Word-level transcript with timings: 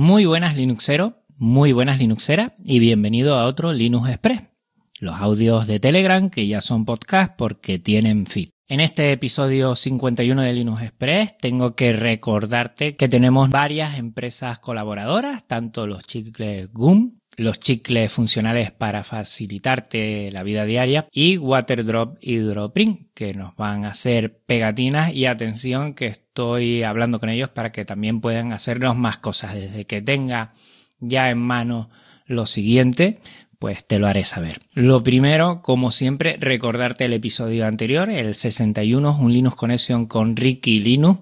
Muy 0.00 0.26
buenas 0.26 0.56
Linuxero, 0.56 1.24
muy 1.38 1.72
buenas 1.72 1.98
Linuxeras 1.98 2.52
y 2.64 2.78
bienvenido 2.78 3.34
a 3.36 3.46
otro 3.46 3.72
Linux 3.72 4.08
Express. 4.08 4.42
Los 5.00 5.16
audios 5.16 5.66
de 5.66 5.80
Telegram 5.80 6.30
que 6.30 6.46
ya 6.46 6.60
son 6.60 6.84
podcast 6.84 7.34
porque 7.36 7.80
tienen 7.80 8.26
feed. 8.26 8.50
En 8.68 8.78
este 8.78 9.10
episodio 9.10 9.74
51 9.74 10.40
de 10.40 10.52
Linux 10.52 10.82
Express 10.82 11.36
tengo 11.38 11.74
que 11.74 11.92
recordarte 11.92 12.94
que 12.94 13.08
tenemos 13.08 13.50
varias 13.50 13.98
empresas 13.98 14.60
colaboradoras, 14.60 15.48
tanto 15.48 15.88
los 15.88 16.06
chicles 16.06 16.72
GUM 16.72 17.18
los 17.38 17.60
chicles 17.60 18.12
funcionales 18.12 18.72
para 18.72 19.04
facilitarte 19.04 20.30
la 20.32 20.42
vida 20.42 20.64
diaria 20.64 21.06
y 21.12 21.38
Waterdrop 21.38 22.18
Hydroprint 22.20 23.12
que 23.14 23.32
nos 23.32 23.54
van 23.54 23.84
a 23.84 23.90
hacer 23.90 24.38
pegatinas. 24.38 25.14
Y 25.14 25.26
atención 25.26 25.94
que 25.94 26.06
estoy 26.06 26.82
hablando 26.82 27.20
con 27.20 27.28
ellos 27.28 27.48
para 27.48 27.70
que 27.70 27.84
también 27.84 28.20
puedan 28.20 28.52
hacernos 28.52 28.96
más 28.96 29.18
cosas. 29.18 29.54
Desde 29.54 29.86
que 29.86 30.02
tenga 30.02 30.52
ya 30.98 31.30
en 31.30 31.38
mano 31.38 31.90
lo 32.26 32.44
siguiente 32.44 33.20
pues 33.60 33.86
te 33.86 33.98
lo 33.98 34.06
haré 34.06 34.22
saber. 34.24 34.60
Lo 34.72 35.02
primero, 35.02 35.62
como 35.62 35.90
siempre, 35.90 36.36
recordarte 36.38 37.06
el 37.06 37.12
episodio 37.12 37.66
anterior, 37.66 38.08
el 38.08 38.36
61, 38.36 39.18
un 39.18 39.32
Linux 39.32 39.56
Connection 39.56 40.06
con 40.06 40.36
Ricky 40.36 40.78
Linux, 40.78 41.20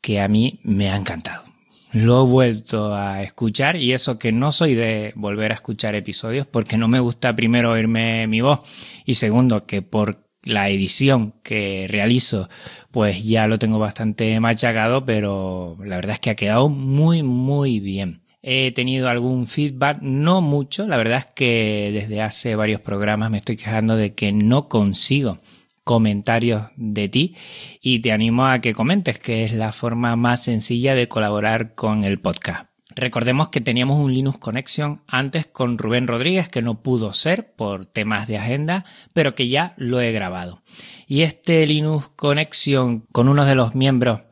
que 0.00 0.20
a 0.20 0.26
mí 0.26 0.58
me 0.64 0.90
ha 0.90 0.96
encantado 0.96 1.51
lo 1.92 2.22
he 2.22 2.26
vuelto 2.26 2.94
a 2.94 3.22
escuchar 3.22 3.76
y 3.76 3.92
eso 3.92 4.18
que 4.18 4.32
no 4.32 4.50
soy 4.50 4.74
de 4.74 5.12
volver 5.14 5.52
a 5.52 5.56
escuchar 5.56 5.94
episodios 5.94 6.46
porque 6.46 6.78
no 6.78 6.88
me 6.88 7.00
gusta 7.00 7.36
primero 7.36 7.72
oírme 7.72 8.26
mi 8.26 8.40
voz 8.40 8.60
y 9.04 9.14
segundo 9.14 9.66
que 9.66 9.82
por 9.82 10.26
la 10.42 10.70
edición 10.70 11.34
que 11.42 11.86
realizo 11.88 12.48
pues 12.90 13.22
ya 13.24 13.46
lo 13.46 13.58
tengo 13.58 13.78
bastante 13.78 14.40
machacado 14.40 15.04
pero 15.04 15.76
la 15.84 15.96
verdad 15.96 16.14
es 16.14 16.20
que 16.20 16.30
ha 16.30 16.36
quedado 16.36 16.68
muy 16.68 17.22
muy 17.22 17.78
bien. 17.80 18.22
He 18.44 18.72
tenido 18.72 19.08
algún 19.08 19.46
feedback, 19.46 19.98
no 20.02 20.40
mucho, 20.40 20.88
la 20.88 20.96
verdad 20.96 21.18
es 21.18 21.26
que 21.26 21.90
desde 21.92 22.20
hace 22.22 22.56
varios 22.56 22.80
programas 22.80 23.30
me 23.30 23.36
estoy 23.36 23.56
quejando 23.56 23.94
de 23.94 24.16
que 24.16 24.32
no 24.32 24.68
consigo 24.68 25.38
comentarios 25.84 26.64
de 26.76 27.08
ti 27.08 27.36
y 27.80 28.00
te 28.00 28.12
animo 28.12 28.46
a 28.46 28.60
que 28.60 28.74
comentes, 28.74 29.18
que 29.18 29.44
es 29.44 29.52
la 29.52 29.72
forma 29.72 30.16
más 30.16 30.44
sencilla 30.44 30.94
de 30.94 31.08
colaborar 31.08 31.74
con 31.74 32.04
el 32.04 32.20
podcast. 32.20 32.72
Recordemos 32.94 33.48
que 33.48 33.60
teníamos 33.60 33.98
un 33.98 34.12
Linux 34.12 34.38
Connection 34.38 35.00
antes 35.06 35.46
con 35.46 35.78
Rubén 35.78 36.06
Rodríguez 36.06 36.48
que 36.48 36.62
no 36.62 36.82
pudo 36.82 37.12
ser 37.12 37.54
por 37.54 37.86
temas 37.86 38.28
de 38.28 38.36
agenda, 38.36 38.84
pero 39.12 39.34
que 39.34 39.48
ya 39.48 39.74
lo 39.76 40.00
he 40.00 40.12
grabado. 40.12 40.62
Y 41.06 41.22
este 41.22 41.66
Linux 41.66 42.10
Connection 42.16 43.06
con 43.12 43.28
uno 43.28 43.44
de 43.46 43.54
los 43.54 43.74
miembros 43.74 44.22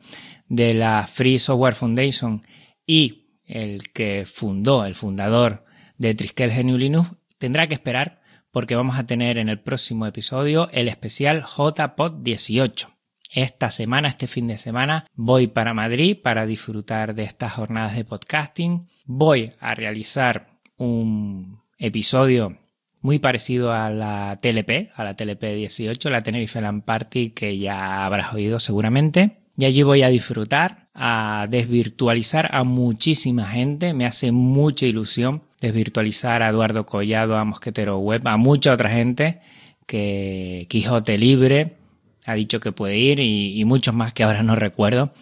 de 0.47 0.73
la 0.73 1.07
Free 1.07 1.39
Software 1.39 1.73
Foundation 1.73 2.41
y 2.85 3.29
el 3.45 3.91
que 3.93 4.25
fundó, 4.25 4.85
el 4.85 4.95
fundador 4.95 5.65
de 5.97 6.13
Triskel 6.13 6.51
GNU 6.51 6.77
Linux, 6.77 7.13
tendrá 7.37 7.67
que 7.67 7.73
esperar 7.73 8.20
porque 8.51 8.75
vamos 8.75 8.97
a 8.97 9.05
tener 9.05 9.37
en 9.37 9.49
el 9.49 9.59
próximo 9.59 10.05
episodio 10.05 10.69
el 10.71 10.87
especial 10.87 11.45
JPod 11.45 12.21
18. 12.21 12.89
Esta 13.33 13.71
semana, 13.71 14.09
este 14.09 14.27
fin 14.27 14.47
de 14.47 14.57
semana, 14.57 15.07
voy 15.15 15.47
para 15.47 15.73
Madrid 15.73 16.17
para 16.21 16.45
disfrutar 16.45 17.15
de 17.15 17.23
estas 17.23 17.53
jornadas 17.53 17.95
de 17.95 18.03
podcasting. 18.03 18.89
Voy 19.05 19.51
a 19.61 19.73
realizar 19.73 20.59
un 20.75 21.61
episodio 21.77 22.57
muy 22.99 23.19
parecido 23.19 23.71
a 23.71 23.89
la 23.89 24.39
TLP, 24.41 24.91
a 24.95 25.05
la 25.05 25.15
TLP 25.15 25.43
18, 25.55 26.09
la 26.09 26.21
Tenerife 26.21 26.59
Land 26.59 26.83
Party, 26.83 27.29
que 27.29 27.57
ya 27.57 28.05
habrás 28.05 28.33
oído 28.33 28.59
seguramente. 28.59 29.37
Y 29.57 29.65
allí 29.65 29.83
voy 29.83 30.03
a 30.03 30.09
disfrutar, 30.09 30.89
a 30.93 31.47
desvirtualizar 31.49 32.53
a 32.53 32.63
muchísima 32.63 33.47
gente. 33.47 33.93
Me 33.93 34.05
hace 34.05 34.31
mucha 34.31 34.85
ilusión 34.85 35.43
desvirtualizar 35.61 36.43
a 36.43 36.49
Eduardo 36.49 36.85
Collado, 36.85 37.37
a 37.37 37.45
Mosquetero 37.45 37.99
Web, 37.99 38.27
a 38.27 38.35
mucha 38.35 38.73
otra 38.73 38.89
gente 38.89 39.39
que 39.85 40.65
Quijote 40.69 41.17
Libre 41.17 41.77
ha 42.25 42.33
dicho 42.33 42.59
que 42.59 42.71
puede 42.71 42.97
ir 42.97 43.19
y, 43.19 43.63
muchos 43.65 43.93
más 43.93 44.13
que 44.13 44.23
ahora 44.23 44.43
no 44.43 44.55
recuerdo 44.55 45.13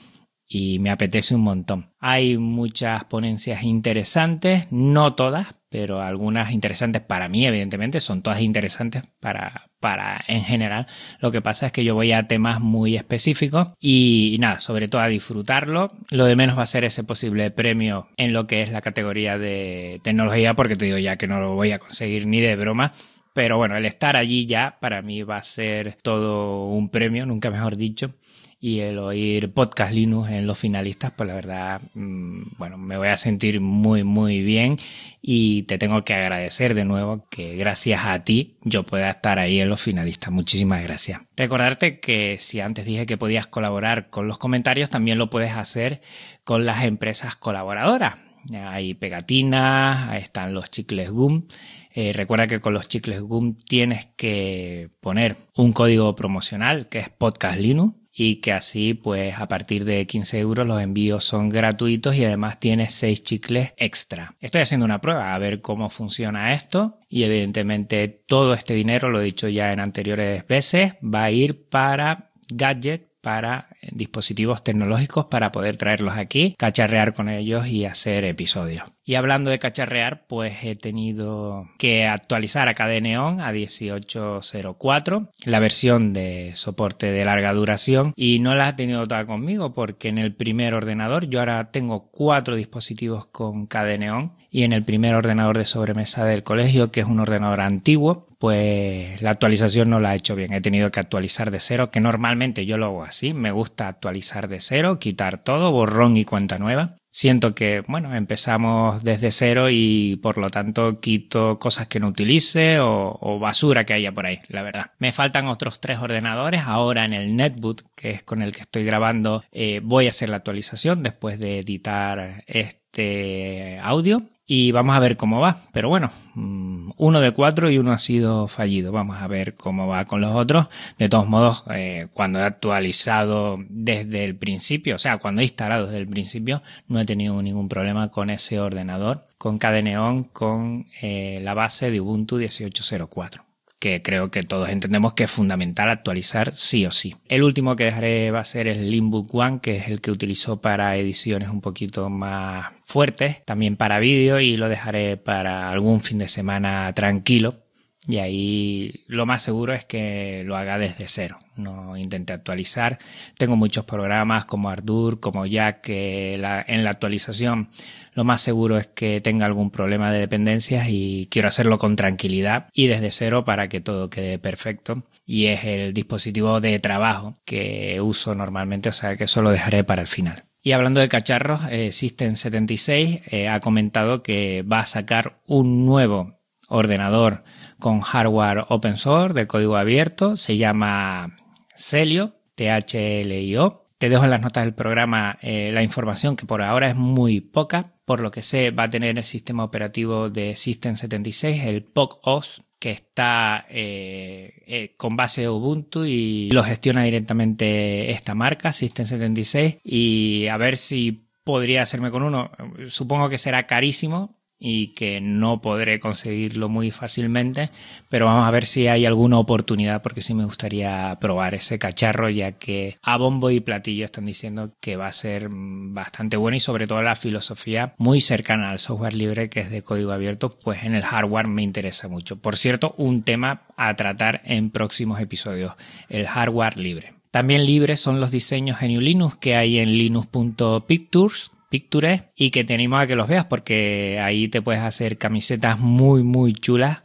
y 0.48 0.80
me 0.80 0.90
apetece 0.90 1.36
un 1.36 1.42
montón. 1.42 1.92
Hay 2.00 2.38
muchas 2.38 3.04
ponencias 3.06 3.64
interesantes, 3.64 4.68
no 4.72 5.14
todas, 5.14 5.59
pero 5.70 6.02
algunas 6.02 6.52
interesantes 6.52 7.02
para 7.02 7.30
mí, 7.30 7.46
evidentemente, 7.46 8.00
son 8.00 8.22
todas 8.22 8.42
interesantes 8.42 9.04
para, 9.20 9.70
para 9.80 10.24
en 10.28 10.44
general. 10.44 10.88
Lo 11.20 11.32
que 11.32 11.42
pasa 11.42 11.68
es 11.68 11.72
que 11.72 11.84
yo 11.84 11.96
voy 11.96 12.12
a 12.12 12.28
temas 12.28 12.60
muy 12.60 12.96
específicos 12.96 13.70
y, 13.80 14.38
nada, 14.40 14.60
sobre 14.60 14.88
todo 14.88 15.02
a 15.02 15.08
disfrutarlo. 15.08 15.92
Lo 16.10 16.26
de 16.26 16.36
menos 16.36 16.58
va 16.58 16.64
a 16.64 16.68
ser 16.68 16.86
ese 16.86 17.04
posible 17.04 17.52
premio 17.52 18.10
en 18.18 18.34
lo 18.34 18.48
que 18.48 18.64
es 18.64 18.72
la 18.72 18.82
categoría 18.82 19.38
de 19.38 20.02
tecnología, 20.04 20.56
porque 20.56 20.76
te 20.76 20.86
digo 20.86 20.98
ya 20.98 21.18
que 21.18 21.28
no 21.28 21.40
lo 21.40 21.56
voy 21.56 21.72
a 21.72 21.80
conseguir 21.80 22.26
ni 22.26 22.42
de 22.42 22.56
broma. 22.56 22.94
Pero 23.34 23.58
bueno, 23.58 23.78
el 23.78 23.86
estar 23.86 24.18
allí 24.18 24.48
ya 24.48 24.78
para 24.82 25.04
mí 25.04 25.22
va 25.22 25.38
a 25.38 25.44
ser 25.44 25.98
todo 26.02 26.66
un 26.66 26.90
premio, 26.90 27.28
nunca 27.28 27.52
mejor 27.52 27.78
dicho 27.78 28.16
y 28.62 28.82
el 28.82 29.00
oír 29.00 29.54
podcast 29.54 29.94
Linux 29.94 30.32
en 30.32 30.46
los 30.46 30.60
finalistas, 30.60 31.12
pues 31.16 31.28
la 31.28 31.34
verdad, 31.34 31.82
mm, 31.94 32.58
bueno, 32.58 32.78
me 32.78 32.98
voy 32.98 33.08
a 33.08 33.16
sentir 33.16 33.62
muy, 33.62 34.04
muy 34.04 34.44
bien 34.44 34.78
y 35.22 35.64
te 35.64 35.78
tengo 35.78 36.04
que 36.04 36.14
agradecer 36.14 36.74
de 36.74 36.84
nuevo 36.84 37.26
que 37.30 37.56
gracias 37.56 38.02
a 38.04 38.24
ti 38.26 38.58
yo 38.64 38.84
pueda 38.84 39.10
estar 39.12 39.40
ahí 39.40 39.62
en 39.62 39.70
los 39.70 39.82
finalistas. 39.82 40.32
Muchísimas 40.32 40.84
gracias. 40.84 41.22
Recordarte 41.38 42.02
que 42.02 42.36
si 42.38 42.60
antes 42.60 42.86
dije 42.86 43.06
que 43.06 43.18
podías 43.18 43.48
colaborar 43.48 44.10
con 44.10 44.28
los 44.28 44.38
comentarios, 44.38 44.90
también 44.90 45.18
lo 45.18 45.30
puedes 45.30 45.54
hacer 45.54 46.02
con 46.44 46.66
las 46.66 46.84
empresas 46.84 47.38
colaboradoras. 47.38 48.16
Hay 48.54 48.94
pegatinas, 48.94 50.22
están 50.22 50.54
los 50.54 50.70
chicles 50.70 51.10
GUM. 51.12 51.48
Eh, 51.94 52.14
recuerda 52.14 52.48
que 52.48 52.60
con 52.60 52.74
los 52.74 52.88
chicles 52.88 53.22
GUM 53.22 53.56
tienes 53.58 54.08
que 54.18 54.90
poner 55.00 55.38
un 55.56 55.72
código 55.72 56.16
promocional 56.16 56.88
que 56.90 57.00
es 57.00 57.10
Podcast 57.10 57.60
Linux 57.60 58.00
y 58.20 58.42
que 58.42 58.52
así 58.52 58.96
pues 58.96 59.40
a 59.40 59.48
partir 59.48 59.86
de 59.86 60.06
15 60.06 60.40
euros 60.40 60.68
los 60.68 60.82
envíos 60.82 61.24
son 61.24 61.48
gratuitos 61.48 62.18
y 62.18 62.26
además 62.26 62.60
tienes 62.60 62.94
6 62.96 63.24
chicles 63.24 63.74
extra. 63.78 64.36
Estoy 64.42 64.60
haciendo 64.60 64.86
una 64.86 65.00
prueba 65.00 65.34
a 65.34 65.40
ver 65.40 65.62
cómo 65.62 65.90
funciona 65.90 66.54
esto 66.54 67.00
y 67.08 67.24
evidentemente 67.24 68.10
todo 68.10 68.54
este 68.54 68.74
dinero, 68.74 69.10
lo 69.10 69.22
he 69.22 69.24
dicho 69.24 69.48
ya 69.48 69.72
en 69.72 69.80
anteriores 69.80 70.46
veces, 70.46 70.96
va 71.02 71.24
a 71.24 71.32
ir 71.32 71.70
para 71.70 72.32
gadget 72.50 73.08
para 73.22 73.68
dispositivos 73.92 74.64
tecnológicos 74.64 75.26
para 75.26 75.52
poder 75.52 75.78
traerlos 75.78 76.18
aquí, 76.18 76.56
cacharrear 76.58 77.14
con 77.14 77.30
ellos 77.30 77.68
y 77.68 77.86
hacer 77.86 78.26
episodios. 78.26 78.84
Y 79.10 79.16
hablando 79.16 79.50
de 79.50 79.58
cacharrear, 79.58 80.28
pues 80.28 80.54
he 80.62 80.76
tenido 80.76 81.68
que 81.80 82.06
actualizar 82.06 82.70
a 82.70 82.76
KDE 82.76 83.16
a 83.16 83.52
1804, 83.52 85.32
la 85.46 85.60
versión 85.60 86.14
de 86.14 86.52
soporte 86.54 87.08
de 87.08 87.26
larga 87.26 87.52
duración, 87.54 88.14
y 88.16 88.38
no 88.38 88.54
la 88.54 88.70
he 88.70 88.74
tenido 88.74 89.08
toda 89.08 89.26
conmigo 89.26 89.74
porque 89.74 90.10
en 90.10 90.20
el 90.20 90.36
primer 90.36 90.76
ordenador 90.76 91.28
yo 91.28 91.40
ahora 91.40 91.72
tengo 91.72 92.12
cuatro 92.12 92.56
dispositivos 92.56 93.26
con 93.26 93.66
KDE 93.66 94.30
y 94.52 94.62
en 94.62 94.74
el 94.74 94.84
primer 94.84 95.16
ordenador 95.16 95.58
de 95.58 95.66
sobremesa 95.66 96.24
del 96.26 96.44
colegio, 96.44 96.92
que 96.92 97.00
es 97.00 97.08
un 97.08 97.20
ordenador 97.20 97.62
antiguo, 97.62 98.28
pues 98.38 99.22
la 99.24 99.32
actualización 99.32 99.90
no 99.90 100.00
la 100.00 100.14
he 100.14 100.18
hecho 100.18 100.36
bien. 100.36 100.54
He 100.54 100.62
tenido 100.62 100.92
que 100.92 101.00
actualizar 101.00 101.50
de 101.50 101.60
cero, 101.60 101.92
que 101.92 102.00
normalmente 102.00 102.66
yo 102.66 102.78
lo 102.78 102.86
hago 102.86 103.04
así. 103.04 103.34
Me 103.34 103.52
gusta 103.52 103.88
actualizar 103.88 104.48
de 104.48 104.60
cero, 104.60 104.98
quitar 105.00 105.44
todo, 105.44 105.72
borrón 105.72 106.16
y 106.16 106.26
cuenta 106.26 106.58
nueva. 106.58 106.99
Siento 107.12 107.56
que, 107.56 107.84
bueno, 107.88 108.16
empezamos 108.16 109.04
desde 109.04 109.32
cero 109.32 109.70
y 109.70 110.18
por 110.22 110.38
lo 110.38 110.50
tanto 110.52 111.00
quito 111.00 111.58
cosas 111.60 111.88
que 111.88 112.00
no 112.00 112.08
utilice 112.08 112.80
o, 112.80 113.40
basura 113.40 113.86
que 113.86 113.94
haya 113.94 114.12
por 114.12 114.26
ahí, 114.26 114.40
la 114.48 114.62
verdad. 114.62 114.92
Me 115.00 115.12
faltan 115.12 115.48
otros 115.48 115.82
tres 115.82 116.00
ordenadores. 116.00 116.62
Ahora 116.66 117.06
en 117.06 117.14
el 117.14 117.36
netbook, 117.36 117.84
que 117.96 118.12
es 118.12 118.24
con 118.24 118.42
el 118.42 118.54
que 118.54 118.62
estoy 118.62 118.86
grabando, 118.86 119.44
eh, 119.52 119.82
voy 119.84 120.06
a 120.06 120.10
hacer 120.10 120.30
la 120.30 120.38
actualización 120.38 121.04
después 121.04 121.40
de 121.40 121.60
editar 121.60 122.44
este 122.48 123.80
audio 123.82 124.30
y 124.52 124.72
vamos 124.72 124.96
a 124.96 125.00
ver 125.00 125.16
cómo 125.16 125.40
va. 125.40 125.62
Pero 125.72 125.90
bueno, 125.90 126.10
mm, 126.34 126.94
uno 126.98 127.22
de 127.22 127.32
cuatro 127.34 127.70
y 127.70 127.78
uno 127.78 127.92
ha 127.92 128.00
sido 128.00 128.48
fallido. 128.48 128.92
Vamos 128.92 129.22
a 129.22 129.28
ver 129.28 129.54
cómo 129.54 129.88
va 129.88 130.06
con 130.06 130.22
los 130.22 130.36
otros. 130.36 130.68
De 130.98 131.08
todos 131.08 131.28
modos, 131.28 131.64
eh, 131.70 132.08
cuando 132.16 132.40
he 132.40 132.44
actualizado 132.44 133.58
desde 133.70 134.26
el 134.26 134.36
principio, 134.36 134.96
o 134.96 134.98
sea, 134.98 135.20
cuando 135.20 135.42
he 135.42 135.44
instalado 135.44 135.86
desde 135.86 136.00
el 136.00 136.08
principio, 136.08 136.64
no 136.88 137.00
he 137.00 137.06
tenido 137.06 137.40
ningún 137.44 137.70
problema 137.70 138.10
con 138.10 138.32
ese 138.32 138.60
ordenador, 138.60 139.28
con 139.38 139.60
Cadeneon, 139.60 140.24
con 140.24 140.88
eh, 141.00 141.40
la 141.44 141.54
base 141.54 141.92
de 141.92 142.02
Ubuntu 142.02 142.40
18.04 142.40 143.49
que 143.80 144.02
creo 144.02 144.30
que 144.30 144.44
todos 144.44 144.70
entendemos 144.70 145.14
que 145.14 145.24
es 145.24 145.32
fundamental 145.32 145.90
actualizar 145.90 146.54
sí 146.54 146.86
o 146.86 146.92
sí. 146.92 147.16
El 147.28 147.44
último 147.44 147.76
que 147.76 147.86
dejaré 147.86 148.32
va 148.32 148.40
a 148.40 148.44
ser 148.44 148.68
el 148.68 148.92
Limbook 148.92 149.34
One, 149.34 149.60
que 149.62 149.78
es 149.78 149.88
el 149.88 150.02
que 150.02 150.12
utilizo 150.12 150.62
para 150.62 150.98
ediciones 150.98 151.50
un 151.50 151.62
poquito 151.62 152.10
más 152.10 152.74
fuertes, 152.86 153.44
también 153.46 153.78
para 153.78 154.00
vídeo 154.00 154.40
y 154.40 154.58
lo 154.58 154.70
dejaré 154.70 155.18
para 155.18 155.72
algún 155.72 156.02
fin 156.02 156.20
de 156.20 156.28
semana 156.28 156.94
tranquilo 156.94 157.69
y 158.10 158.18
ahí 158.18 159.04
lo 159.06 159.28
más 159.28 159.44
seguro 159.44 159.72
es 159.72 159.86
que 159.86 160.42
lo 160.44 160.58
haga 160.58 160.80
desde 160.80 161.08
cero, 161.08 161.38
no 161.56 161.96
intente 161.96 162.34
actualizar. 162.34 162.98
Tengo 163.38 163.56
muchos 163.56 163.86
programas 163.86 164.46
como 164.46 164.72
Ardour, 164.72 165.20
como 165.20 165.46
Jack, 165.46 165.82
que 165.82 166.34
en 166.34 166.84
la 166.84 166.90
actualización 166.90 167.70
lo 168.16 168.24
más 168.24 168.42
seguro 168.42 168.80
es 168.80 168.88
que 168.88 169.22
tenga 169.22 169.46
algún 169.46 169.70
problema 169.70 170.12
de 170.12 170.22
dependencias 170.22 170.88
y 170.90 171.28
quiero 171.30 171.50
hacerlo 171.50 171.78
con 171.78 171.96
tranquilidad 171.96 172.70
y 172.74 172.88
desde 172.88 173.12
cero 173.12 173.46
para 173.46 173.70
que 173.70 173.80
todo 173.80 174.10
quede 174.10 174.40
perfecto. 174.40 175.04
Y 175.24 175.46
es 175.46 175.64
el 175.64 175.94
dispositivo 175.94 176.60
de 176.60 176.80
trabajo 176.80 177.38
que 177.46 178.02
uso 178.02 178.34
normalmente, 178.34 178.90
o 178.90 178.94
sea 178.94 179.18
que 179.18 179.26
eso 179.26 179.44
lo 179.44 179.52
dejaré 179.52 179.84
para 179.84 180.02
el 180.02 180.08
final. 180.08 180.46
Y 180.64 180.72
hablando 180.72 181.00
de 181.00 181.10
cacharros, 181.10 181.62
eh, 181.70 181.90
System76 181.90 183.22
eh, 183.30 183.50
ha 183.50 183.60
comentado 183.60 184.24
que 184.24 184.64
va 184.64 184.80
a 184.80 184.86
sacar 184.86 185.40
un 185.46 185.86
nuevo 185.86 186.40
ordenador 186.70 187.44
con 187.80 188.02
hardware 188.02 188.66
open 188.70 188.98
source 188.98 189.34
de 189.34 189.48
código 189.48 189.78
abierto. 189.78 190.38
Se 190.38 190.58
llama 190.58 191.36
Celio, 191.74 192.36
T-H-L-I-O. 192.56 193.86
Te 193.98 194.10
dejo 194.10 194.24
en 194.24 194.30
las 194.30 194.42
notas 194.42 194.64
del 194.64 194.74
programa 194.74 195.38
eh, 195.42 195.72
la 195.74 195.84
información 195.84 196.36
que 196.36 196.46
por 196.46 196.62
ahora 196.62 196.90
es 196.90 196.96
muy 196.96 197.42
poca. 197.42 197.94
Por 198.06 198.22
lo 198.22 198.32
que 198.32 198.42
sé, 198.42 198.72
va 198.72 198.84
a 198.84 198.90
tener 198.90 199.18
el 199.18 199.24
sistema 199.24 199.64
operativo 199.64 200.30
de 200.30 200.52
System76, 200.52 201.66
el 201.66 201.84
POC-OS, 201.84 202.64
que 202.80 202.92
está 202.92 203.66
eh, 203.70 204.64
eh, 204.68 204.94
con 204.96 205.18
base 205.18 205.50
Ubuntu 205.50 206.06
y 206.06 206.50
lo 206.50 206.64
gestiona 206.64 207.04
directamente 207.04 208.12
esta 208.12 208.34
marca, 208.36 208.70
System76. 208.70 209.82
Y 209.84 210.48
a 210.48 210.58
ver 210.58 210.78
si 210.78 211.28
podría 211.44 211.82
hacerme 211.82 212.12
con 212.12 212.24
uno. 212.24 212.52
Supongo 212.88 213.28
que 213.28 213.38
será 213.38 213.68
carísimo, 213.68 214.32
y 214.60 214.90
que 214.94 215.22
no 215.22 215.62
podré 215.62 216.00
conseguirlo 216.00 216.68
muy 216.68 216.92
fácilmente, 216.92 217.72
pero 218.10 218.26
vamos 218.26 218.48
a 218.48 218.52
ver 218.52 218.66
si 218.66 218.88
hay 218.88 219.06
alguna 219.06 219.40
oportunidad 219.40 220.02
porque 220.02 220.22
sí 220.22 220.34
me 220.34 220.44
gustaría 220.44 221.18
probar 221.22 221.56
ese 221.56 221.80
cacharro 221.80 222.30
ya 222.30 222.54
que 222.54 222.98
a 223.02 223.18
bombo 223.18 223.50
y 223.50 223.62
platillo 223.62 224.06
están 224.06 224.26
diciendo 224.26 224.74
que 224.82 224.98
va 224.98 225.08
a 225.08 225.12
ser 225.14 225.48
bastante 225.50 226.36
bueno 226.36 226.58
y 226.58 226.60
sobre 226.60 226.88
todo 226.88 227.02
la 227.02 227.16
filosofía 227.16 227.96
muy 227.98 228.20
cercana 228.20 228.72
al 228.72 228.80
software 228.80 229.14
libre 229.14 229.50
que 229.50 229.62
es 229.62 229.72
de 229.72 229.82
código 229.82 230.12
abierto, 230.12 230.50
pues 230.64 230.84
en 230.84 230.96
el 230.96 231.04
hardware 231.04 231.48
me 231.48 231.64
interesa 231.64 232.10
mucho. 232.10 232.38
Por 232.38 232.58
cierto, 232.58 232.94
un 232.98 233.24
tema 233.24 233.64
a 233.78 233.96
tratar 233.96 234.42
en 234.44 234.72
próximos 234.72 235.22
episodios, 235.22 235.74
el 236.10 236.28
hardware 236.28 236.78
libre. 236.78 237.14
También 237.32 237.66
libres 237.66 238.00
son 238.00 238.20
los 238.20 238.32
diseños 238.32 238.78
GNU 238.82 239.00
Linux 239.02 239.38
que 239.38 239.56
hay 239.56 239.78
en 239.78 239.98
linux.pictures 239.98 241.52
Picture 241.70 242.32
y 242.36 242.50
que 242.50 242.64
te 242.64 242.74
animo 242.74 242.98
a 242.98 243.08
que 243.08 243.16
los 243.16 243.28
veas 243.28 243.46
porque 243.46 244.20
ahí 244.22 244.48
te 244.48 244.62
puedes 244.62 244.82
hacer 244.82 245.18
camisetas 245.18 245.80
muy 245.80 246.24
muy 246.24 246.54
chulas 246.54 247.04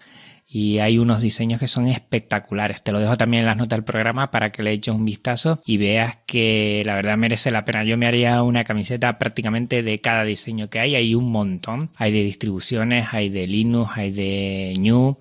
y 0.54 0.78
hay 0.78 0.98
unos 0.98 1.20
diseños 1.20 1.58
que 1.58 1.66
son 1.66 1.88
espectaculares. 1.88 2.84
Te 2.84 2.92
lo 2.92 3.00
dejo 3.00 3.16
también 3.16 3.40
en 3.40 3.46
las 3.46 3.56
notas 3.56 3.76
del 3.76 3.84
programa 3.84 4.30
para 4.30 4.52
que 4.52 4.62
le 4.62 4.70
eches 4.70 4.94
un 4.94 5.04
vistazo 5.04 5.60
y 5.66 5.78
veas 5.78 6.18
que 6.26 6.84
la 6.86 6.94
verdad 6.94 7.16
merece 7.16 7.50
la 7.50 7.64
pena. 7.64 7.82
Yo 7.82 7.98
me 7.98 8.06
haría 8.06 8.40
una 8.44 8.62
camiseta 8.62 9.18
prácticamente 9.18 9.82
de 9.82 10.00
cada 10.00 10.22
diseño 10.22 10.70
que 10.70 10.78
hay. 10.78 10.94
Hay 10.94 11.16
un 11.16 11.32
montón. 11.32 11.90
Hay 11.96 12.12
de 12.12 12.22
distribuciones, 12.22 13.08
hay 13.10 13.30
de 13.30 13.48
Linux, 13.48 13.90
hay 13.96 14.12
de 14.12 14.74
New, 14.78 15.18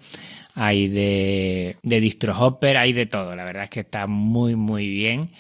hay 0.54 0.88
de, 0.88 1.78
de 1.82 2.00
DistroHopper, 2.00 2.78
hay 2.78 2.94
de 2.94 3.08
todo. 3.08 3.36
La 3.36 3.44
verdad 3.44 3.64
es 3.64 3.70
que 3.72 3.80
está 3.80 4.06
muy 4.06 4.56
muy 4.56 4.88
bien 4.88 5.32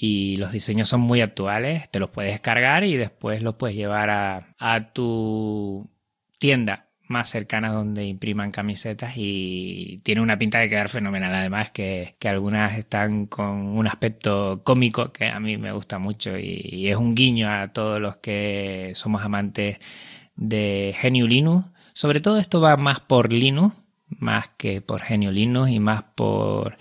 y 0.00 0.36
los 0.36 0.52
diseños 0.52 0.88
son 0.88 1.00
muy 1.00 1.20
actuales, 1.22 1.90
te 1.90 1.98
los 1.98 2.10
puedes 2.10 2.30
descargar 2.30 2.84
y 2.84 2.96
después 2.96 3.42
los 3.42 3.56
puedes 3.56 3.76
llevar 3.76 4.10
a, 4.10 4.92
tu 4.92 5.90
tienda 6.38 6.86
más 7.08 7.28
cercana 7.30 7.72
donde 7.72 8.04
impriman 8.06 8.52
camisetas 8.52 9.14
y 9.16 9.98
tiene 10.04 10.20
una 10.20 10.38
pinta 10.38 10.60
de 10.60 10.68
quedar 10.68 10.88
fenomenal. 10.88 11.34
Además 11.34 11.72
que, 11.72 12.14
algunas 12.24 12.78
están 12.78 13.26
con 13.26 13.76
un 13.76 13.88
aspecto 13.88 14.62
cómico 14.62 15.12
que 15.12 15.26
a 15.26 15.40
mí 15.40 15.56
me 15.56 15.72
gusta 15.72 15.98
mucho 15.98 16.38
y, 16.38 16.88
es 16.88 16.96
un 16.96 17.16
guiño 17.16 17.50
a 17.50 17.72
todos 17.72 18.00
los 18.00 18.18
que 18.18 18.92
somos 18.94 19.22
amantes 19.24 19.78
de 20.36 20.94
Genio 20.96 21.26
Linux. 21.26 21.66
Sobre 21.92 22.20
todo 22.20 22.38
esto 22.38 22.60
va 22.60 22.76
más 22.76 23.00
por 23.00 23.32
Linux, 23.32 23.74
más 24.10 24.48
que 24.56 24.80
por 24.80 25.02
Genio 25.02 25.30
Linux 25.30 25.70
y 25.70 25.80
más 25.80 26.02
por 26.14 26.78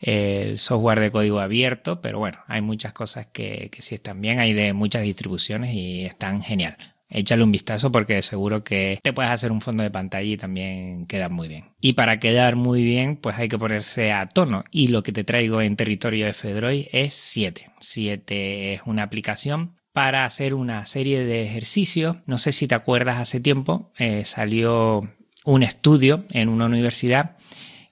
el 0.00 0.58
software 0.58 1.00
de 1.00 1.10
código 1.10 1.40
abierto, 1.40 2.00
pero 2.00 2.18
bueno, 2.18 2.38
hay 2.46 2.60
muchas 2.60 2.92
cosas 2.92 3.26
que, 3.26 3.68
que 3.70 3.82
sí 3.82 3.94
están 3.94 4.20
bien, 4.20 4.38
hay 4.38 4.52
de 4.52 4.72
muchas 4.72 5.02
distribuciones 5.02 5.74
y 5.74 6.04
están 6.04 6.42
genial. 6.42 6.76
Échale 7.10 7.42
un 7.42 7.50
vistazo 7.50 7.90
porque 7.90 8.22
seguro 8.22 8.62
que 8.62 9.00
te 9.02 9.12
puedes 9.12 9.32
hacer 9.32 9.50
un 9.50 9.60
fondo 9.60 9.82
de 9.82 9.90
pantalla 9.90 10.30
y 10.30 10.36
también 10.36 11.06
queda 11.06 11.28
muy 11.28 11.48
bien. 11.48 11.64
Y 11.80 11.94
para 11.94 12.20
quedar 12.20 12.54
muy 12.54 12.84
bien, 12.84 13.16
pues 13.16 13.36
hay 13.36 13.48
que 13.48 13.58
ponerse 13.58 14.12
a 14.12 14.26
tono. 14.26 14.64
Y 14.70 14.88
lo 14.88 15.02
que 15.02 15.12
te 15.12 15.24
traigo 15.24 15.60
en 15.60 15.74
territorio 15.74 16.26
de 16.26 16.32
Fedroid 16.32 16.86
es 16.92 17.14
7. 17.14 17.66
7 17.80 18.74
es 18.74 18.82
una 18.86 19.02
aplicación 19.02 19.74
para 19.92 20.24
hacer 20.24 20.54
una 20.54 20.86
serie 20.86 21.24
de 21.24 21.42
ejercicios. 21.42 22.18
No 22.26 22.38
sé 22.38 22.52
si 22.52 22.68
te 22.68 22.76
acuerdas, 22.76 23.18
hace 23.18 23.40
tiempo 23.40 23.90
eh, 23.98 24.24
salió 24.24 25.02
un 25.44 25.62
estudio 25.62 26.24
en 26.30 26.48
una 26.48 26.66
universidad 26.66 27.36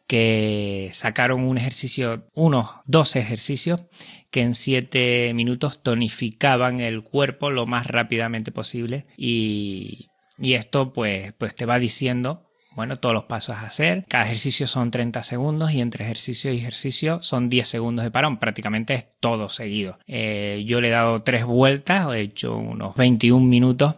que 0.06 0.89
sacaron 0.93 1.43
un 1.43 1.59
ejercicio, 1.59 2.27
unos 2.35 2.71
dos 2.87 3.15
ejercicios 3.17 3.85
que 4.31 4.41
en 4.41 4.55
siete 4.55 5.33
minutos 5.35 5.83
tonificaban 5.83 6.81
el 6.81 7.03
cuerpo 7.03 7.50
lo 7.50 7.67
más 7.67 7.87
rápidamente 7.87 8.50
posible 8.50 9.06
y, 9.17 10.09
y 10.39 10.55
esto 10.55 10.93
pues, 10.93 11.35
pues 11.35 11.55
te 11.55 11.67
va 11.67 11.79
diciendo 11.79 12.49
bueno, 12.79 13.00
todos 13.00 13.12
los 13.12 13.25
pasos 13.25 13.56
a 13.56 13.62
hacer. 13.62 14.05
Cada 14.09 14.27
ejercicio 14.27 14.69
son 14.69 14.93
30 14.93 15.25
segundos 15.25 15.73
y 15.73 15.81
entre 15.81 16.05
ejercicio 16.05 16.53
y 16.53 16.59
ejercicio 16.59 17.21
son 17.23 17.49
10 17.49 17.67
segundos 17.67 18.05
de 18.05 18.12
parón. 18.12 18.39
Prácticamente 18.39 18.95
es 18.95 19.09
todo 19.19 19.49
seguido. 19.49 19.99
Eh, 20.06 20.62
yo 20.65 20.81
le 20.81 20.87
he 20.87 20.93
dado 20.93 21.23
tres 21.23 21.45
vueltas, 21.45 22.06
he 22.15 22.21
hecho 22.21 22.56
unos 22.56 22.95
21 22.95 23.45
minutos 23.45 23.97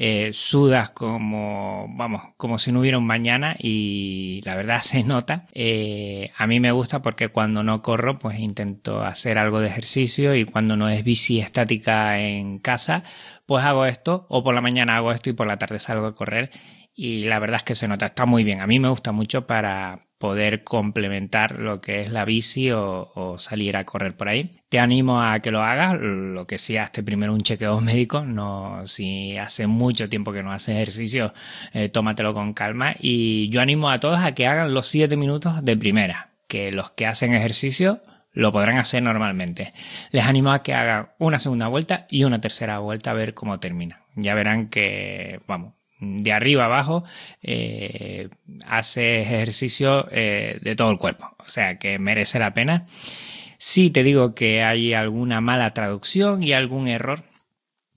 eh, 0.00 0.30
sudas 0.32 0.90
como, 0.90 1.86
vamos, 1.90 2.22
como 2.36 2.58
si 2.58 2.70
no 2.70 2.78
hubiera 2.78 2.98
un 2.98 3.06
mañana 3.06 3.56
y 3.58 4.40
la 4.44 4.54
verdad 4.54 4.80
se 4.82 5.02
nota. 5.02 5.46
Eh, 5.52 6.30
a 6.36 6.46
mí 6.46 6.60
me 6.60 6.70
gusta 6.70 7.02
porque 7.02 7.28
cuando 7.28 7.64
no 7.64 7.82
corro, 7.82 8.18
pues 8.18 8.38
intento 8.38 9.02
hacer 9.02 9.38
algo 9.38 9.60
de 9.60 9.66
ejercicio 9.66 10.36
y 10.36 10.44
cuando 10.44 10.76
no 10.76 10.88
es 10.88 11.02
bici 11.02 11.40
estática 11.40 12.20
en 12.20 12.60
casa, 12.60 13.02
pues 13.44 13.64
hago 13.64 13.86
esto 13.86 14.26
o 14.28 14.44
por 14.44 14.54
la 14.54 14.60
mañana 14.60 14.96
hago 14.96 15.10
esto 15.10 15.30
y 15.30 15.32
por 15.32 15.48
la 15.48 15.58
tarde 15.58 15.80
salgo 15.80 16.06
a 16.06 16.14
correr 16.14 16.50
y 17.00 17.22
la 17.26 17.38
verdad 17.38 17.58
es 17.58 17.62
que 17.62 17.76
se 17.76 17.86
nota, 17.86 18.06
está 18.06 18.26
muy 18.26 18.42
bien. 18.42 18.60
A 18.60 18.66
mí 18.66 18.80
me 18.80 18.88
gusta 18.88 19.12
mucho 19.12 19.46
para 19.46 20.08
poder 20.18 20.64
complementar 20.64 21.60
lo 21.60 21.80
que 21.80 22.00
es 22.00 22.10
la 22.10 22.24
bici 22.24 22.72
o, 22.72 23.36
salir 23.38 23.76
a 23.76 23.84
correr 23.84 24.16
por 24.16 24.28
ahí. 24.28 24.58
Te 24.68 24.80
animo 24.80 25.22
a 25.22 25.38
que 25.38 25.52
lo 25.52 25.62
hagas, 25.62 25.94
lo 26.00 26.44
que 26.48 26.58
sí, 26.58 26.76
hazte 26.76 27.04
primero 27.04 27.32
un 27.32 27.42
chequeo 27.42 27.80
médico, 27.80 28.24
no, 28.24 28.84
si 28.88 29.36
hace 29.36 29.68
mucho 29.68 30.08
tiempo 30.08 30.32
que 30.32 30.42
no 30.42 30.50
haces 30.50 30.74
ejercicio, 30.74 31.32
eh, 31.72 31.88
tómatelo 31.88 32.34
con 32.34 32.52
calma 32.52 32.96
y 32.98 33.48
yo 33.48 33.60
animo 33.60 33.90
a 33.90 34.00
todos 34.00 34.18
a 34.18 34.34
que 34.34 34.48
hagan 34.48 34.74
los 34.74 34.88
7 34.88 35.16
minutos 35.16 35.64
de 35.64 35.76
primera, 35.76 36.32
que 36.48 36.72
los 36.72 36.90
que 36.90 37.06
hacen 37.06 37.32
ejercicio 37.32 38.02
lo 38.32 38.50
podrán 38.50 38.76
hacer 38.76 39.04
normalmente. 39.04 39.72
Les 40.10 40.24
animo 40.24 40.50
a 40.50 40.64
que 40.64 40.74
hagan 40.74 41.10
una 41.20 41.38
segunda 41.38 41.68
vuelta 41.68 42.08
y 42.10 42.24
una 42.24 42.40
tercera 42.40 42.80
vuelta 42.80 43.12
a 43.12 43.14
ver 43.14 43.34
cómo 43.34 43.60
termina. 43.60 44.02
Ya 44.16 44.34
verán 44.34 44.68
que, 44.68 45.40
vamos, 45.46 45.77
de 46.00 46.32
arriba 46.32 46.66
abajo, 46.66 47.04
eh, 47.42 48.28
hace 48.66 49.22
ejercicio 49.22 50.08
eh, 50.10 50.58
de 50.62 50.76
todo 50.76 50.90
el 50.90 50.98
cuerpo. 50.98 51.34
O 51.38 51.48
sea 51.48 51.78
que 51.78 51.98
merece 51.98 52.38
la 52.38 52.54
pena. 52.54 52.86
Si 53.58 53.90
te 53.90 54.04
digo 54.04 54.34
que 54.34 54.62
hay 54.62 54.94
alguna 54.94 55.40
mala 55.40 55.74
traducción 55.74 56.42
y 56.42 56.52
algún 56.52 56.88
error. 56.88 57.24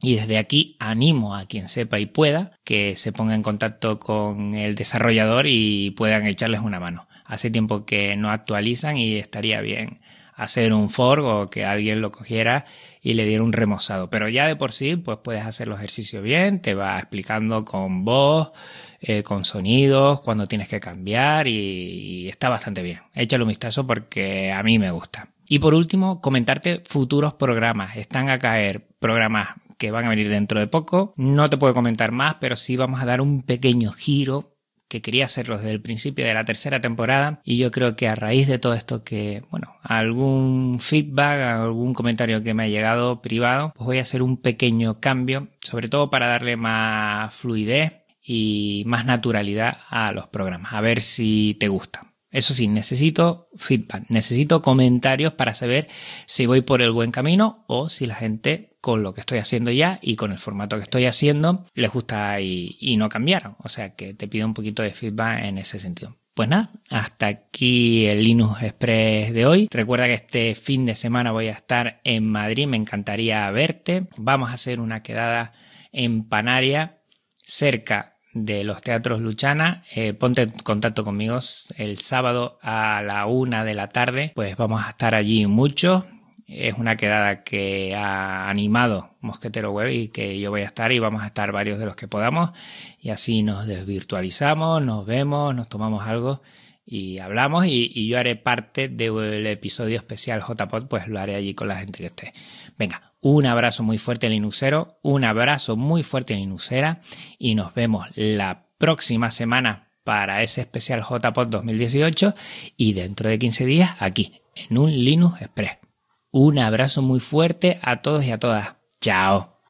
Y 0.04 0.16
desde 0.16 0.40
aquí 0.40 0.76
animo 0.80 1.36
a 1.36 1.46
quien 1.46 1.68
sepa 1.68 2.00
y 2.00 2.08
pueda 2.08 2.60
que 2.64 2.96
se 2.96 3.12
ponga 3.12 3.36
en 3.36 3.44
contacto 3.44 4.00
con 4.00 4.56
el 4.56 4.74
desarrollador 4.74 5.46
y 5.48 5.92
puedan 5.92 6.26
echarles 6.26 6.62
una 6.62 6.80
mano. 6.80 7.08
Hace 7.24 7.52
tiempo 7.52 7.86
que 7.86 8.18
no 8.18 8.32
actualizan 8.32 8.98
y 8.98 9.18
estaría 9.18 9.62
bien 9.62 10.01
hacer 10.36 10.74
un 10.74 10.90
fork 10.90 11.24
o 11.24 11.50
que 11.50 11.66
alguien 11.66 12.02
lo 12.02 12.12
cogiera 12.12 12.66
y 13.02 13.14
le 13.14 13.26
diera 13.26 13.44
un 13.44 13.54
remozado. 13.54 14.10
Pero 14.10 14.30
ya 14.30 14.48
de 14.48 14.56
por 14.56 14.72
sí, 14.72 14.96
pues 14.96 15.20
puedes 15.24 15.46
hacer 15.46 15.68
los 15.68 15.78
ejercicios 15.78 16.24
bien, 16.24 16.62
te 16.62 16.74
va 16.74 17.00
explicando 17.00 17.66
con 17.66 18.06
voz, 18.06 18.52
eh, 19.00 19.24
con 19.24 19.46
sonidos, 19.46 20.22
cuando 20.22 20.46
tienes 20.46 20.68
que 20.68 20.80
cambiar 20.80 21.48
y, 21.48 22.30
está 22.30 22.50
bastante 22.50 22.82
bien. 22.82 23.02
Échale 23.14 23.44
un 23.44 23.50
vistazo 23.50 23.86
porque 23.86 24.52
a 24.52 24.62
mí 24.64 24.80
me 24.80 24.92
gusta. 24.92 25.30
Y 25.48 25.60
por 25.60 25.74
último, 25.74 26.22
comentarte 26.22 26.82
futuros 26.88 27.34
programas. 27.34 27.98
Están 27.98 28.30
a 28.30 28.40
caer 28.40 28.88
programas 29.00 29.50
que 29.78 29.92
van 29.92 30.06
a 30.06 30.10
venir 30.10 30.30
dentro 30.30 30.60
de 30.60 30.68
poco. 30.68 31.14
No 31.18 31.50
te 31.50 31.58
puedo 31.58 31.74
comentar 31.74 32.12
más, 32.12 32.36
pero 32.40 32.56
sí 32.56 32.78
vamos 32.78 33.02
a 33.02 33.06
dar 33.06 33.20
un 33.20 33.42
pequeño 33.42 33.92
giro 33.92 34.56
que 34.92 35.02
quería 35.02 35.24
hacerlo 35.24 35.58
desde 35.58 35.72
el 35.72 35.82
principio 35.82 36.26
de 36.26 36.34
la 36.34 36.44
tercera 36.44 36.82
temporada 36.82 37.40
y 37.46 37.56
yo 37.56 37.72
creo 37.72 37.96
que 37.96 38.10
a 38.10 38.16
raíz 38.16 38.50
de 38.50 38.60
todo 38.60 38.74
esto 38.74 39.06
que, 39.06 39.42
bueno, 39.50 39.78
algún 39.84 40.80
feedback, 40.82 41.40
algún 41.40 41.94
comentario 41.94 42.44
que 42.44 42.54
me 42.54 42.64
ha 42.64 42.68
llegado 42.68 43.22
privado, 43.22 43.72
pues 43.74 43.86
voy 43.86 43.98
a 44.00 44.02
hacer 44.02 44.22
un 44.22 44.36
pequeño 44.36 45.00
cambio, 45.00 45.48
sobre 45.62 45.88
todo 45.88 46.10
para 46.10 46.28
darle 46.28 46.58
más 46.58 47.34
fluidez 47.34 47.94
y 48.22 48.84
más 48.86 49.06
naturalidad 49.06 49.78
a 49.90 50.12
los 50.12 50.28
programas, 50.28 50.74
a 50.74 50.82
ver 50.82 51.02
si 51.02 51.56
te 51.58 51.70
gusta. 51.70 52.12
Eso 52.30 52.54
sí, 52.54 52.68
necesito 52.68 53.48
feedback, 53.56 54.10
necesito 54.10 54.62
comentarios 54.62 55.34
para 55.34 55.54
saber 55.54 55.88
si 56.26 56.48
voy 56.48 56.60
por 56.62 56.82
el 56.82 56.92
buen 56.92 57.12
camino 57.12 57.64
o 57.68 57.88
si 57.88 58.08
la 58.08 58.16
gente 58.16 58.71
con 58.82 59.04
lo 59.04 59.14
que 59.14 59.22
estoy 59.22 59.38
haciendo 59.38 59.72
ya 59.72 60.00
y 60.02 60.16
con 60.16 60.32
el 60.32 60.40
formato 60.40 60.78
que 60.78 60.84
estoy 60.84 61.06
haciendo 61.06 61.66
les 61.74 61.92
gusta 61.92 62.42
y, 62.42 62.96
no 62.98 63.08
cambiaron. 63.10 63.56
O 63.60 63.70
sea 63.70 63.96
que 63.96 64.14
te 64.14 64.28
pido 64.28 64.46
un 64.46 64.54
poquito 64.54 64.84
de 64.84 64.92
feedback 64.92 65.44
en 65.46 65.58
ese 65.58 65.80
sentido. 65.80 66.18
Pues 66.34 66.50
nada, 66.50 66.72
hasta 66.90 67.28
aquí 67.28 68.06
el 68.06 68.24
Linux 68.24 68.64
Express 68.64 69.34
de 69.34 69.46
hoy. 69.46 69.68
Recuerda 69.70 70.06
que 70.06 70.14
este 70.14 70.56
fin 70.56 70.86
de 70.86 70.96
semana 70.96 71.32
voy 71.32 71.48
a 71.48 71.54
estar 71.54 72.02
en 72.04 72.28
Madrid, 72.28 72.68
me 72.68 72.78
encantaría 72.78 73.50
verte. 73.52 74.08
Vamos 74.18 74.50
a 74.50 74.54
hacer 74.54 74.80
una 74.80 75.04
quedada 75.04 75.54
en 75.92 76.28
Panaria, 76.28 77.02
cerca 77.44 78.18
de 78.34 78.64
los 78.64 78.82
teatros 78.82 79.20
Luchana. 79.20 79.84
Eh, 79.94 80.14
ponte 80.14 80.44
en 80.44 80.50
contacto 80.50 81.04
conmigo 81.04 81.38
el 81.76 81.98
sábado 81.98 82.60
a 82.62 83.02
la 83.02 83.26
una 83.26 83.66
de 83.66 83.74
la 83.74 83.90
tarde, 83.90 84.32
pues 84.36 84.56
vamos 84.56 84.84
a 84.86 84.90
estar 84.90 85.16
allí 85.16 85.46
mucho. 85.48 86.06
Es 86.52 86.76
una 86.78 86.98
quedada 86.98 87.44
que 87.44 87.96
ha 87.96 88.48
animado 88.50 89.12
Mosquetero 89.22 89.72
Web 89.72 89.90
y 89.92 90.08
que 90.10 90.38
yo 90.40 90.52
voy 90.52 90.62
a 90.62 90.66
estar 90.66 90.92
y 90.92 91.00
vamos 91.00 91.24
a 91.24 91.28
estar 91.28 91.52
varios 91.54 91.80
de 91.80 91.86
los 91.86 91.96
que 91.96 92.10
podamos. 92.10 92.52
Y 93.00 93.10
así 93.10 93.42
nos 93.42 93.68
desvirtualizamos, 93.68 94.84
nos 94.84 95.06
vemos, 95.06 95.56
nos 95.56 95.70
tomamos 95.70 96.06
algo 96.06 96.42
y 96.86 97.20
hablamos. 97.20 97.66
Y, 97.68 98.08
yo 98.08 98.20
haré 98.20 98.36
parte 98.36 98.90
del 98.90 99.48
episodio 99.48 99.98
especial 99.98 100.42
JPod, 100.42 100.88
pues 100.88 101.08
lo 101.08 101.20
haré 101.20 101.36
allí 101.36 101.54
con 101.54 101.70
la 101.70 101.78
gente 101.78 102.00
que 102.00 102.08
esté. 102.08 102.34
Venga, 102.78 103.14
un 103.22 103.46
abrazo 103.46 103.84
muy 103.84 103.98
fuerte 103.98 104.30
Linuxero, 104.30 105.00
un 105.04 105.24
abrazo 105.24 105.78
muy 105.78 106.04
fuerte 106.04 106.36
Linuxera. 106.36 107.02
Y 107.40 107.56
nos 107.56 107.74
vemos 107.74 108.08
la 108.16 108.66
próxima 108.78 109.32
semana 109.32 109.88
para 110.04 110.44
ese 110.44 110.62
especial 110.62 111.02
JPod 111.02 111.48
2018 111.48 112.36
y 112.76 112.94
dentro 112.94 113.30
de 113.30 113.40
15 113.40 113.66
días 113.66 113.96
aquí 114.00 114.42
en 114.56 114.78
un 114.78 114.92
Linux 114.92 115.42
Express. 115.42 115.91
Un 116.32 116.60
abrazo 116.60 117.02
muy 117.02 117.20
fuerte 117.20 117.80
a 117.82 118.02
todos 118.02 118.24
y 118.24 118.32
a 118.32 118.40
todas. 118.40 118.76
Chao. 119.02 119.52